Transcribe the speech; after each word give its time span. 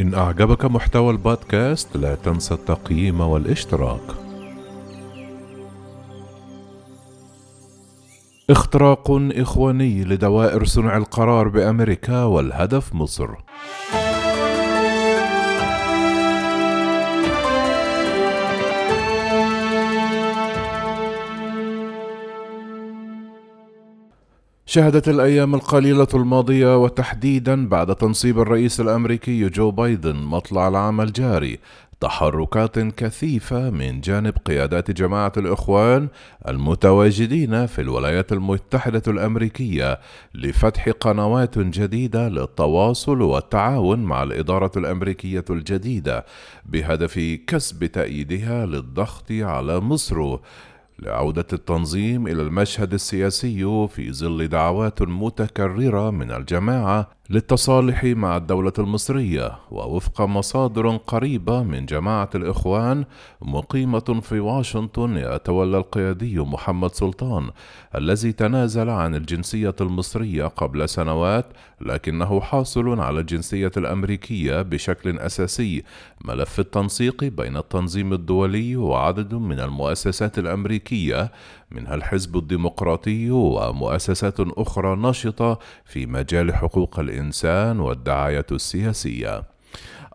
إن 0.00 0.14
أعجبك 0.14 0.64
محتوى 0.64 1.10
البودكاست 1.10 1.96
لا 1.96 2.14
تنسى 2.14 2.54
التقييم 2.54 3.20
والاشتراك. 3.20 4.00
اختراق 8.50 9.10
إخواني 9.10 10.04
لدوائر 10.04 10.64
صنع 10.64 10.96
القرار 10.96 11.48
بأمريكا 11.48 12.24
والهدف 12.24 12.94
مصر. 12.94 13.28
شهدت 24.72 25.08
الأيام 25.08 25.54
القليلة 25.54 26.06
الماضية 26.14 26.82
وتحديدا 26.82 27.68
بعد 27.68 27.94
تنصيب 27.96 28.38
الرئيس 28.40 28.80
الأمريكي 28.80 29.48
جو 29.48 29.70
بايدن 29.70 30.16
مطلع 30.16 30.68
العام 30.68 31.00
الجاري. 31.00 31.58
تحركات 32.00 32.78
كثيفة 32.78 33.70
من 33.70 34.00
جانب 34.00 34.34
قيادات 34.44 34.90
جماعة 34.90 35.32
الإخوان 35.36 36.08
المتواجدين 36.48 37.66
في 37.66 37.80
الولايات 37.80 38.32
المتحدة 38.32 39.02
الأمريكية 39.08 40.00
لفتح 40.34 40.88
قنوات 40.88 41.58
جديدة 41.58 42.28
للتواصل 42.28 43.22
والتعاون 43.22 43.98
مع 43.98 44.22
الإدارة 44.22 44.72
الأمريكية 44.76 45.44
الجديدة 45.50 46.24
بهدف 46.66 47.18
كسب 47.46 47.86
تأييدها 47.86 48.66
للضغط 48.66 49.30
على 49.30 49.80
مصر. 49.80 50.38
لعودة 51.02 51.46
التنظيم 51.52 52.26
إلى 52.26 52.42
المشهد 52.42 52.94
السياسي 52.94 53.86
في 53.86 54.12
ظل 54.12 54.48
دعوات 54.48 55.02
متكررة 55.02 56.10
من 56.10 56.30
الجماعة 56.30 57.10
للتصالح 57.30 58.04
مع 58.04 58.36
الدولة 58.36 58.72
المصرية 58.78 59.58
ووفق 59.70 60.20
مصادر 60.20 60.96
قريبة 60.96 61.62
من 61.62 61.86
جماعة 61.86 62.30
الإخوان 62.34 63.04
مقيمة 63.42 64.20
في 64.22 64.40
واشنطن 64.40 65.16
يتولى 65.16 65.78
القيادي 65.78 66.38
محمد 66.38 66.94
سلطان 66.94 67.50
الذي 67.94 68.32
تنازل 68.32 68.90
عن 68.90 69.14
الجنسية 69.14 69.74
المصرية 69.80 70.44
قبل 70.44 70.88
سنوات 70.88 71.46
لكنه 71.80 72.40
حاصل 72.40 73.00
على 73.00 73.20
الجنسية 73.20 73.70
الأمريكية 73.76 74.62
بشكل 74.62 75.18
أساسي. 75.18 75.82
ملف 76.24 76.60
التنسيق 76.60 77.24
بين 77.24 77.56
التنظيم 77.56 78.12
الدولي 78.12 78.76
وعدد 78.76 79.34
من 79.34 79.60
المؤسسات 79.60 80.38
الأمريكية 80.38 81.32
منها 81.72 81.94
الحزب 81.94 82.36
الديمقراطي 82.36 83.30
ومؤسسات 83.30 84.40
أخرى 84.40 84.96
نشطة 84.96 85.58
في 85.84 86.06
مجال 86.06 86.54
حقوق 86.54 86.98
الإنسان 86.98 87.80
والدعاية 87.80 88.46
السياسية. 88.52 89.49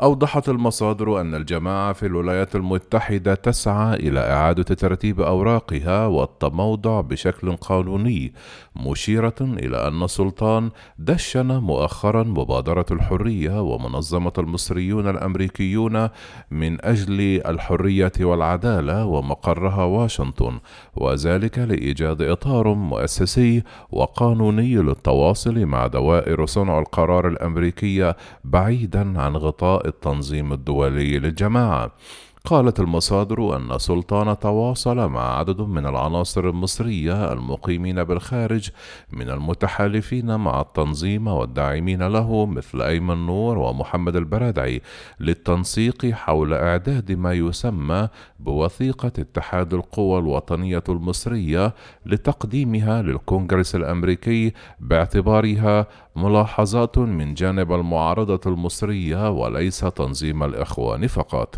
أوضحت 0.02 0.50
المصادر 0.50 1.22
أن 1.22 1.36
الجماعة 1.36 1.94
في 1.94 2.06
الولايات 2.06 2.56
المتحدة 2.56 3.36
تسعى 3.36 3.96
إلى 3.96 4.20
إعادة 4.20 4.64
ترتيب 4.64 5.22
أوراقها 5.22 6.08
والتموضع 6.08 7.02
بشكل 7.02 7.56
قانوني، 7.56 8.34
مشيرة 8.76 9.36
إلى 9.42 9.88
أن 9.88 10.04
السلطان 10.04 10.70
دشن 11.00 11.58
مؤخرا 11.58 12.24
مبادرة 12.24 12.86
الحرية 12.92 13.62
ومنظمة 13.62 14.34
المصريون 14.38 15.10
الأمريكيون 15.10 16.10
من 16.52 16.86
أجل 16.86 17.42
الحرية 17.46 18.12
والعدالة 18.20 19.06
ومقرها 19.06 19.84
واشنطن، 19.84 20.60
وذلك 20.96 21.60
لإيجاد 21.60 22.22
إطار 22.22 22.74
مؤسسي 22.74 23.64
وقانوني 23.92 24.76
للتواصل 24.76 25.66
مع 25.66 25.88
دوائر 25.88 26.46
صنع 26.46 26.80
القرار 26.80 27.28
الأمريكية 27.28 28.16
بعيدا 28.44 29.22
عن 29.22 29.36
غطاء 29.38 29.85
التنظيم 29.86 30.54
الدولي 30.54 31.20
للجماعة. 31.20 31.92
قالت 32.46 32.80
المصادر 32.80 33.56
أن 33.56 33.80
سلطان 33.80 34.40
تواصل 34.40 35.10
مع 35.10 35.38
عدد 35.40 35.62
من 35.62 35.86
العناصر 35.86 36.50
المصرية 36.50 37.34
المقيمين 37.34 38.04
بالخارج 38.04 38.70
من 39.12 39.30
المتحالفين 39.30 40.36
مع 40.36 40.62
التنظيم 40.62 41.28
والداعمين 41.28 42.04
له 42.08 42.46
مثل 42.46 42.82
أيمن 42.82 43.26
نور 43.26 43.58
ومحمد 43.58 44.16
البرادعي 44.16 44.82
للتنسيق 45.20 46.06
حول 46.06 46.54
إعداد 46.54 47.12
ما 47.12 47.34
يسمى 47.34 48.08
بوثيقة 48.40 49.12
اتحاد 49.20 49.74
القوى 49.74 50.20
الوطنية 50.20 50.84
المصرية 50.90 51.74
لتقديمها 52.06 53.02
للكونغرس 53.02 53.76
الأمريكي 53.76 54.54
باعتبارها 54.80 55.88
ملاحظات 56.16 56.98
من 56.98 57.34
جانب 57.34 57.74
المعارضة 57.74 58.40
المصرية 58.46 59.30
وليس 59.30 59.80
تنظيم 59.80 60.44
الإخوان 60.44 61.08
فقط. 61.08 61.56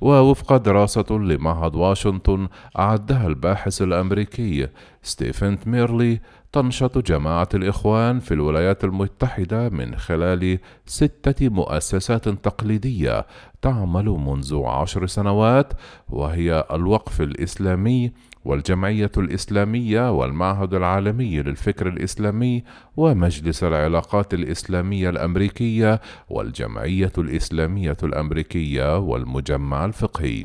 ووفق 0.00 0.56
دراسة 0.56 1.06
لمعهد 1.10 1.74
واشنطن 1.74 2.48
أعدها 2.78 3.26
الباحث 3.26 3.82
الأمريكي 3.82 4.68
ستيفن 5.02 5.58
ميرلي 5.66 6.20
تنشط 6.54 6.98
جماعة 6.98 7.48
الإخوان 7.54 8.20
في 8.20 8.34
الولايات 8.34 8.84
المتحدة 8.84 9.68
من 9.68 9.96
خلال 9.96 10.58
ستة 10.86 11.48
مؤسسات 11.48 12.28
تقليدية 12.28 13.26
تعمل 13.62 14.04
منذ 14.04 14.62
عشر 14.64 15.06
سنوات 15.06 15.72
وهي 16.08 16.64
الوقف 16.70 17.20
الإسلامي 17.20 18.12
والجمعية 18.44 19.10
الإسلامية 19.16 20.12
والمعهد 20.12 20.74
العالمي 20.74 21.42
للفكر 21.42 21.88
الإسلامي 21.88 22.64
ومجلس 22.96 23.64
العلاقات 23.64 24.34
الإسلامية 24.34 25.10
الأمريكية 25.10 26.00
والجمعية 26.28 27.12
الإسلامية 27.18 27.96
الأمريكية 28.02 28.98
والمجمع 28.98 29.84
الفقهي. 29.84 30.44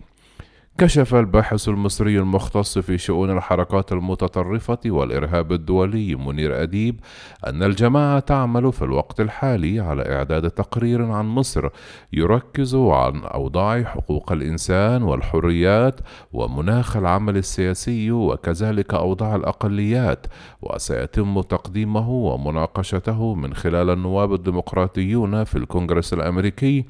كشف 0.79 1.16
الباحث 1.16 1.69
المصري 1.69 2.19
المختص 2.19 2.78
في 2.78 2.97
شؤون 2.97 3.31
الحركات 3.31 3.91
المتطرفة 3.91 4.79
والإرهاب 4.85 5.51
الدولي 5.51 6.16
منير 6.16 6.63
أديب 6.63 7.00
أن 7.47 7.63
الجماعة 7.63 8.19
تعمل 8.19 8.73
في 8.73 8.81
الوقت 8.81 9.22
الحالي 9.22 9.79
على 9.79 10.16
إعداد 10.16 10.50
تقرير 10.50 11.12
عن 11.12 11.25
مصر 11.25 11.69
يركز 12.13 12.75
عن 12.75 13.23
أوضاع 13.23 13.84
حقوق 13.84 14.31
الإنسان 14.31 15.03
والحريات 15.03 16.00
ومناخ 16.34 16.97
العمل 16.97 17.38
السياسي 17.38 18.11
وكذلك 18.11 18.94
أوضاع 18.94 19.35
الأقليات 19.35 20.28
وسيتم 20.61 21.41
تقديمه 21.41 22.09
ومناقشته 22.09 23.35
من 23.35 23.53
خلال 23.53 23.90
النواب 23.90 24.34
الديمقراطيون 24.34 25.44
في 25.44 25.57
الكونغرس 25.57 26.13
الأمريكي 26.13 26.85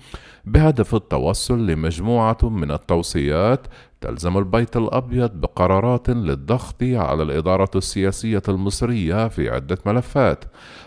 بهدف 0.49 0.95
التوصل 0.95 1.67
لمجموعة 1.67 2.37
من 2.43 2.71
التوصيات 2.71 3.67
تلزم 4.01 4.37
البيت 4.37 4.77
الأبيض 4.77 5.31
بقرارات 5.31 6.09
للضغط 6.09 6.83
على 6.83 7.23
الإدارة 7.23 7.69
السياسية 7.75 8.41
المصرية 8.49 9.27
في 9.27 9.49
عدة 9.49 9.77
ملفات، 9.85 10.45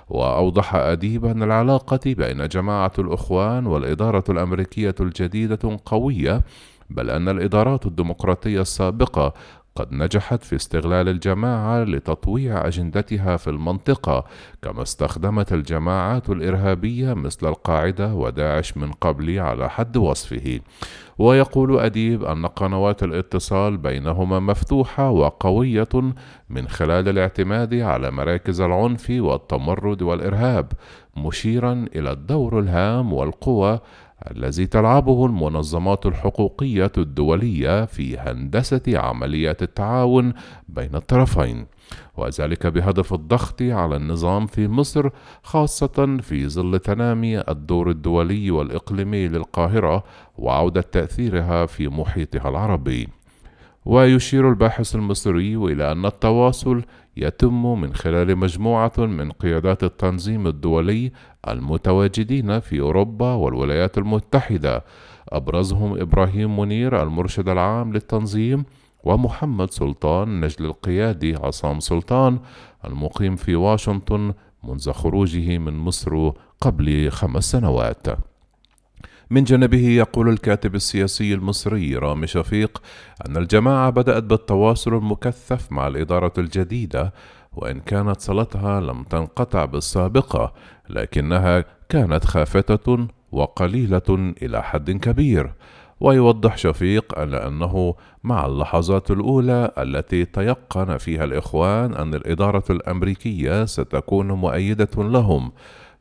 وأوضح 0.08 0.74
أديب 0.74 1.24
أن 1.24 1.42
العلاقة 1.42 2.00
بين 2.06 2.48
جماعة 2.48 2.92
الإخوان 2.98 3.66
والإدارة 3.66 4.24
الأمريكية 4.28 4.94
الجديدة 5.00 5.78
قوية، 5.84 6.44
بل 6.90 7.10
أن 7.10 7.28
الإدارات 7.28 7.86
الديمقراطية 7.86 8.60
السابقة 8.60 9.34
قد 9.76 9.92
نجحت 9.92 10.42
في 10.42 10.56
استغلال 10.56 11.08
الجماعة 11.08 11.84
لتطويع 11.84 12.66
أجندتها 12.66 13.36
في 13.36 13.50
المنطقة، 13.50 14.24
كما 14.62 14.82
استخدمت 14.82 15.52
الجماعات 15.52 16.30
الإرهابية 16.30 17.14
مثل 17.14 17.48
القاعدة 17.48 18.14
وداعش 18.14 18.76
من 18.76 18.92
قبل 18.92 19.38
على 19.38 19.70
حد 19.70 19.96
وصفه. 19.96 20.60
ويقول 21.18 21.78
أديب 21.78 22.24
أن 22.24 22.46
قنوات 22.46 23.02
الاتصال 23.02 23.76
بينهما 23.76 24.40
مفتوحة 24.40 25.10
وقوية 25.10 25.88
من 26.50 26.68
خلال 26.68 27.08
الاعتماد 27.08 27.74
على 27.74 28.10
مراكز 28.10 28.60
العنف 28.60 29.06
والتمرد 29.10 30.02
والإرهاب، 30.02 30.72
مشيرا 31.16 31.86
إلى 31.94 32.12
الدور 32.12 32.58
الهام 32.58 33.12
والقوة 33.12 33.80
الذي 34.30 34.66
تلعبه 34.66 35.26
المنظمات 35.26 36.06
الحقوقية 36.06 36.92
الدولية 36.98 37.84
في 37.84 38.18
هندسة 38.18 38.82
عمليات 38.88 39.62
التعاون 39.62 40.32
بين 40.68 40.94
الطرفين، 40.94 41.66
وذلك 42.16 42.66
بهدف 42.66 43.14
الضغط 43.14 43.62
على 43.62 43.96
النظام 43.96 44.46
في 44.46 44.68
مصر 44.68 45.08
خاصة 45.42 46.18
في 46.22 46.48
ظل 46.48 46.78
تنامي 46.78 47.40
الدور 47.40 47.90
الدولي 47.90 48.50
والإقليمي 48.50 49.28
للقاهرة 49.28 50.04
وعودة 50.38 50.80
تأثيرها 50.80 51.66
في 51.66 51.88
محيطها 51.88 52.48
العربي. 52.48 53.08
ويشير 53.84 54.48
الباحث 54.48 54.94
المصري 54.94 55.56
إلى 55.56 55.92
أن 55.92 56.06
التواصل 56.06 56.82
يتم 57.16 57.80
من 57.80 57.94
خلال 57.94 58.36
مجموعة 58.36 58.92
من 58.98 59.30
قيادات 59.30 59.84
التنظيم 59.84 60.46
الدولي 60.46 61.12
المتواجدين 61.48 62.60
في 62.60 62.80
أوروبا 62.80 63.34
والولايات 63.34 63.98
المتحدة. 63.98 64.84
أبرزهم 65.28 66.00
إبراهيم 66.00 66.60
منير 66.60 67.02
المرشد 67.02 67.48
العام 67.48 67.92
للتنظيم 67.92 68.64
ومحمد 69.04 69.70
سلطان 69.70 70.40
نجل 70.40 70.64
القيادي 70.64 71.36
عصام 71.36 71.80
سلطان 71.80 72.38
المقيم 72.84 73.36
في 73.36 73.54
واشنطن 73.54 74.34
منذ 74.64 74.92
خروجه 74.92 75.58
من 75.58 75.74
مصر 75.74 76.30
قبل 76.60 77.10
خمس 77.10 77.50
سنوات. 77.50 78.31
من 79.32 79.44
جانبه 79.44 79.88
يقول 79.88 80.28
الكاتب 80.28 80.74
السياسي 80.74 81.34
المصري 81.34 81.96
رامي 81.96 82.26
شفيق 82.26 82.82
أن 83.28 83.36
الجماعة 83.36 83.90
بدأت 83.90 84.22
بالتواصل 84.22 84.94
المكثف 84.94 85.72
مع 85.72 85.86
الإدارة 85.86 86.32
الجديدة 86.38 87.12
وإن 87.52 87.80
كانت 87.80 88.20
صلتها 88.20 88.80
لم 88.80 89.02
تنقطع 89.02 89.64
بالسابقة 89.64 90.52
لكنها 90.90 91.64
كانت 91.88 92.24
خافتة 92.24 93.06
وقليلة 93.32 94.34
إلى 94.42 94.62
حد 94.62 94.90
كبير. 94.90 95.52
ويوضح 96.00 96.56
شفيق 96.56 97.18
أن 97.18 97.34
أنه 97.34 97.94
مع 98.24 98.46
اللحظات 98.46 99.10
الأولى 99.10 99.70
التي 99.78 100.24
تيقن 100.24 100.96
فيها 100.96 101.24
الإخوان 101.24 101.94
أن 101.94 102.14
الإدارة 102.14 102.64
الأمريكية 102.70 103.64
ستكون 103.64 104.32
مؤيدة 104.32 104.90
لهم 104.96 105.52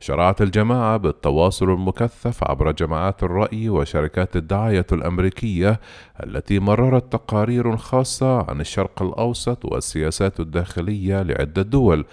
شرعت 0.02 0.42
الجماعة 0.42 0.96
بالتواصل 0.96 1.70
المكثف 1.70 2.44
عبر 2.44 2.72
جماعات 2.72 3.22
الرأي 3.22 3.68
وشركات 3.68 4.36
الدعاية 4.36 4.86
الأمريكية 4.92 5.80
التي 6.26 6.58
مررت 6.58 7.12
تقارير 7.12 7.76
خاصة 7.76 8.50
عن 8.50 8.60
الشرق 8.60 9.02
الأوسط 9.02 9.64
والسياسات 9.64 10.40
الداخلية 10.40 11.22
لعدة 11.22 11.62
دول 11.62 12.04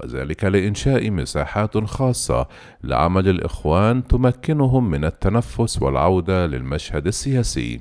وذلك 0.00 0.44
لإنشاء 0.44 1.10
مساحات 1.10 1.78
خاصة 1.78 2.46
لعمل 2.84 3.28
الإخوان 3.28 4.06
تمكنهم 4.06 4.90
من 4.90 5.04
التنفس 5.04 5.82
والعودة 5.82 6.46
للمشهد 6.46 7.06
السياسي. 7.06 7.80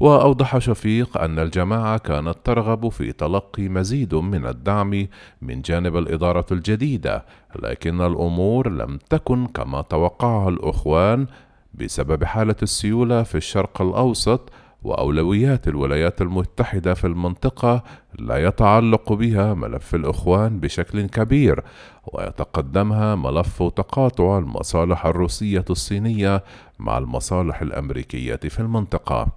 وأوضح 0.00 0.58
شفيق 0.58 1.18
أن 1.18 1.38
الجماعة 1.38 1.98
كانت 1.98 2.36
ترغب 2.44 2.88
في 2.88 3.12
تلقي 3.12 3.68
مزيد 3.68 4.14
من 4.14 4.46
الدعم 4.46 5.06
من 5.42 5.62
جانب 5.62 5.96
الإدارة 5.96 6.46
الجديدة، 6.52 7.24
لكن 7.62 8.00
الأمور 8.00 8.68
لم 8.68 8.98
تكن 9.10 9.46
كما 9.46 9.82
توقعها 9.82 10.48
الإخوان 10.48 11.26
بسبب 11.74 12.24
حالة 12.24 12.56
السيولة 12.62 13.22
في 13.22 13.34
الشرق 13.34 13.82
الأوسط 13.82 14.50
وأولويات 14.82 15.68
الولايات 15.68 16.22
المتحدة 16.22 16.94
في 16.94 17.06
المنطقة 17.06 17.82
لا 18.18 18.36
يتعلق 18.36 19.12
بها 19.12 19.54
ملف 19.54 19.94
الإخوان 19.94 20.60
بشكل 20.60 21.06
كبير 21.06 21.62
ويتقدمها 22.06 23.14
ملف 23.14 23.62
تقاطع 23.62 24.38
المصالح 24.38 25.06
الروسية 25.06 25.64
الصينية 25.70 26.44
مع 26.78 26.98
المصالح 26.98 27.62
الأمريكية 27.62 28.36
في 28.36 28.60
المنطقة. 28.60 29.28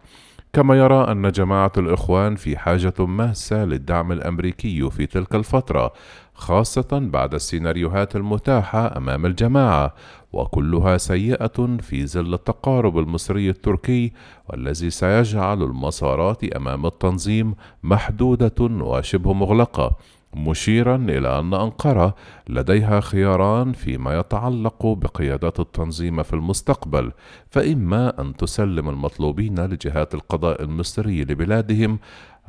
كما 0.53 0.75
يرى 0.75 1.11
أن 1.11 1.31
جماعة 1.31 1.71
الإخوان 1.77 2.35
في 2.35 2.57
حاجة 2.57 2.93
ماسة 2.99 3.65
للدعم 3.65 4.11
الأمريكي 4.11 4.89
في 4.89 5.05
تلك 5.05 5.35
الفترة 5.35 5.93
خاصة 6.33 6.87
بعد 6.91 7.33
السيناريوهات 7.33 8.15
المتاحة 8.15 8.97
أمام 8.97 9.25
الجماعة 9.25 9.93
وكلها 10.33 10.97
سيئة 10.97 11.77
في 11.81 12.07
ظل 12.07 12.33
التقارب 12.33 12.97
المصري 12.99 13.49
التركي 13.49 14.13
والذي 14.49 14.89
سيجعل 14.89 15.63
المسارات 15.63 16.43
أمام 16.43 16.85
التنظيم 16.85 17.55
محدودة 17.83 18.55
وشبه 18.61 19.33
مغلقة. 19.33 19.91
مشيرا 20.35 20.95
إلى 20.95 21.39
أن 21.39 21.53
أنقرة 21.53 22.15
لديها 22.49 22.99
خياران 22.99 23.71
فيما 23.73 24.19
يتعلق 24.19 24.85
بقيادات 24.85 25.59
التنظيم 25.59 26.23
في 26.23 26.33
المستقبل 26.33 27.11
فإما 27.49 28.21
أن 28.21 28.35
تسلم 28.35 28.89
المطلوبين 28.89 29.65
لجهات 29.65 30.13
القضاء 30.13 30.61
المصري 30.63 31.21
لبلادهم 31.23 31.99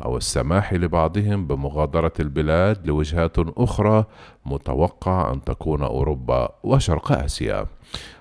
أو 0.04 0.16
السماح 0.16 0.74
لبعضهم 0.74 1.46
بمغادرة 1.46 2.12
البلاد 2.20 2.86
لوجهات 2.86 3.36
أخرى 3.38 4.04
متوقع 4.46 5.32
أن 5.32 5.44
تكون 5.44 5.82
أوروبا 5.82 6.48
وشرق 6.62 7.12
آسيا. 7.12 7.66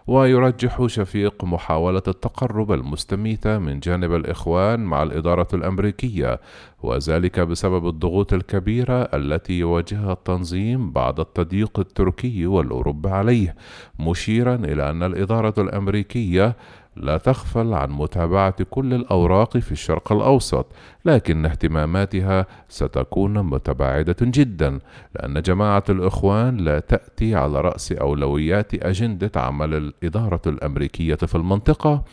ويرجح 0.08 0.86
شفيق 0.86 1.44
محاولة 1.44 2.04
التقرب 2.08 2.72
المستميتة 2.72 3.58
من 3.58 3.80
جانب 3.80 4.14
الإخوان 4.16 4.80
مع 4.80 5.04
الإدارة 5.04 5.48
الأمريكية 5.54 6.40
وذلك 6.84 7.40
بسبب 7.40 7.88
الضغوط 7.88 8.34
الكبيرة 8.34 9.02
التي 9.02 9.60
يواجهها 9.60 10.14
التنظيم 10.14 10.92
بعد 10.92 11.20
التضييق 11.20 11.80
التركي 11.80 12.46
والأوروبي 12.46 13.10
عليه 13.10 13.56
مشيرا 14.00 14.56
إلى 14.56 14.90
أن 14.90 15.04
الإدارة 15.04 15.54
الأمريكية 15.58 16.56
لا 16.96 17.18
تغفل 17.18 17.74
عن 17.74 17.92
متابعة 17.92 18.64
كل 18.70 18.94
الأوراق 18.94 19.58
في 19.58 19.72
الشرق 19.72 20.12
الأوسط، 20.12 20.66
لكن 21.06 21.46
اهتماماتها 21.46 22.46
ستكون 22.70 23.44
متباعدة 23.44 24.16
جدا، 24.22 24.80
لأن 25.16 25.42
جماعة 25.42 25.84
الإخوان 25.90 26.58
لا 26.58 26.80
تأتي 26.80 27.36
على 27.36 27.62
رأس 27.62 27.92
أولويات 27.92 28.74
أجندة 28.74 29.32
عمل 29.36 29.74
الإدارة 29.74 30.42
الأمريكية 30.48 31.16
في 31.16 31.36
المنطقة، 31.36 32.04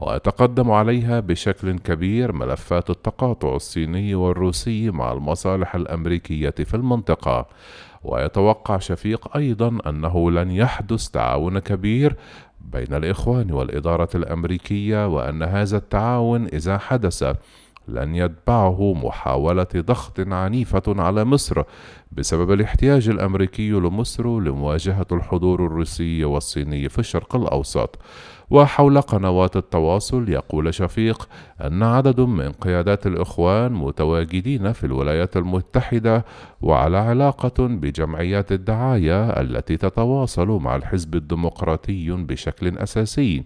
ويتقدم 0.00 0.70
عليها 0.70 1.20
بشكل 1.20 1.78
كبير 1.78 2.32
ملفات 2.32 2.90
التقاطع 2.90 3.56
الصيني 3.56 4.14
والروسي 4.14 4.90
مع 4.90 5.12
المصالح 5.12 5.74
الأمريكية 5.74 6.50
في 6.50 6.74
المنطقة. 6.74 7.46
ويتوقع 8.04 8.78
شفيق 8.78 9.36
أيضا 9.36 9.78
أنه 9.86 10.30
لن 10.30 10.50
يحدث 10.50 11.08
تعاون 11.08 11.58
كبير 11.58 12.16
بين 12.72 12.94
الإخوان 12.94 13.52
والإدارة 13.52 14.08
الأمريكية 14.14 15.08
وأن 15.08 15.42
هذا 15.42 15.76
التعاون 15.76 16.46
إذا 16.46 16.78
حدث 16.78 17.22
لن 17.88 18.14
يتبعه 18.14 18.92
محاولة 18.94 19.66
ضغط 19.76 20.20
عنيفة 20.20 20.82
على 20.88 21.24
مصر 21.24 21.62
بسبب 22.16 22.52
الاحتياج 22.52 23.08
الأمريكي 23.08 23.70
لمصر 23.70 24.40
لمواجهة 24.40 25.06
الحضور 25.12 25.66
الروسي 25.66 26.24
والصيني 26.24 26.88
في 26.88 26.98
الشرق 26.98 27.36
الأوسط. 27.36 27.98
وحول 28.50 29.00
قنوات 29.00 29.56
التواصل 29.56 30.28
يقول 30.28 30.74
شفيق 30.74 31.28
أن 31.60 31.82
عدد 31.82 32.20
من 32.20 32.52
قيادات 32.52 33.06
الإخوان 33.06 33.72
متواجدين 33.72 34.72
في 34.72 34.84
الولايات 34.84 35.36
المتحدة 35.36 36.24
وعلى 36.62 36.98
علاقة 36.98 37.66
بجمعيات 37.66 38.52
الدعاية 38.52 39.30
التي 39.30 39.76
تتواصل 39.76 40.48
مع 40.48 40.76
الحزب 40.76 41.14
الديمقراطي 41.14 42.10
بشكل 42.10 42.78
أساسي. 42.78 43.44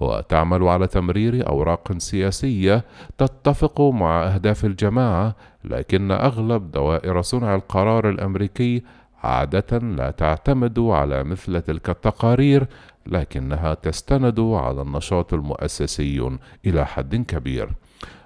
وتعمل 0.00 0.68
على 0.68 0.86
تمرير 0.86 1.48
أوراق 1.48 1.98
سياسية 1.98 2.84
تتفق 3.18 3.80
مع 3.80 4.22
أهداف 4.22 4.64
الجماعة 4.64 5.36
لكن 5.64 6.10
أغلب 6.10 6.70
دوائر 6.70 7.22
صنع 7.22 7.54
القرار 7.54 8.08
الأمريكي 8.08 8.82
عادة 9.22 9.78
لا 9.78 10.10
تعتمد 10.10 10.78
على 10.78 11.24
مثل 11.24 11.60
تلك 11.60 11.90
التقارير 11.90 12.66
لكنها 13.06 13.74
تستند 13.74 14.40
على 14.40 14.82
النشاط 14.82 15.34
المؤسسي 15.34 16.38
إلى 16.66 16.86
حد 16.86 17.16
كبير. 17.16 17.68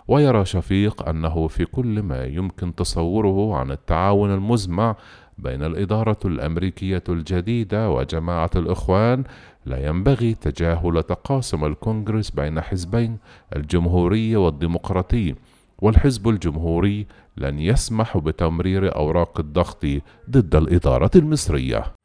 ويرى 0.09 0.45
شفيق 0.45 1.09
أنه 1.09 1.47
في 1.49 1.65
كل 1.65 2.03
ما 2.03 2.25
يمكن 2.25 2.75
تصوره 2.75 3.57
عن 3.57 3.71
التعاون 3.71 4.35
المزمع 4.35 4.97
بين 5.39 5.63
الإدارة 5.63 6.19
الأمريكية 6.25 7.03
الجديدة 7.09 7.91
وجماعة 7.91 8.51
الإخوان 8.57 9.25
لا 9.67 9.87
ينبغي 9.87 10.35
تجاهل 10.35 11.03
تقاسم 11.03 11.65
الكونغرس 11.65 12.31
بين 12.31 12.61
حزبين 12.61 13.19
الجمهوري 13.57 14.37
والديمقراطي. 14.37 15.35
والحزب 15.83 16.29
الجمهوري 16.29 17.07
لن 17.37 17.59
يسمح 17.59 18.19
بتمرير 18.19 18.97
أوراق 18.97 19.41
الضغط 19.41 19.87
ضد 20.31 20.55
الإدارة 20.55 21.11
المصرية. 21.17 21.98